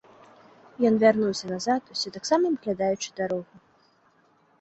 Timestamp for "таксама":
2.15-2.45